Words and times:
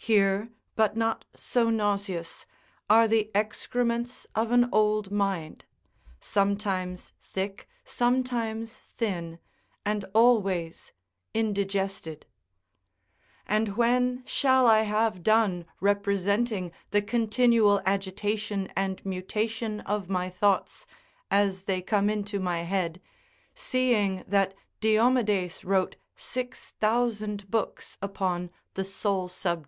Here, 0.00 0.48
but 0.74 0.96
not 0.96 1.24
so 1.36 1.70
nauseous, 1.70 2.46
are 2.90 3.06
the 3.06 3.30
excrements 3.32 4.26
of 4.34 4.50
an 4.50 4.68
old 4.72 5.12
mind, 5.12 5.66
sometimes 6.18 7.12
thick, 7.20 7.68
sometimes 7.84 8.78
thin, 8.80 9.38
and 9.86 10.04
always 10.16 10.92
indigested. 11.32 12.26
And 13.46 13.76
when 13.76 14.24
shall 14.26 14.66
I 14.66 14.80
have 14.80 15.22
done 15.22 15.64
representing 15.78 16.72
the 16.90 17.00
continual 17.00 17.80
agitation 17.86 18.66
and 18.74 19.00
mutation 19.06 19.82
of 19.82 20.08
my 20.08 20.28
thoughts, 20.28 20.86
as 21.30 21.62
they 21.70 21.82
come 21.82 22.10
into 22.10 22.40
my 22.40 22.62
head, 22.64 23.00
seeing 23.54 24.24
that 24.26 24.54
Diomedes 24.80 25.64
wrote 25.64 25.94
six 26.16 26.72
thousand 26.80 27.48
books 27.48 27.96
upon 28.02 28.50
the 28.74 28.84
sole 28.84 29.28
subject 29.28 29.38
of 29.38 29.42
grammar? 29.42 29.56